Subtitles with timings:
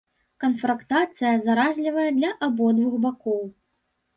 [0.43, 3.41] Канфрантацыя заразлівая для абодвух бакоў.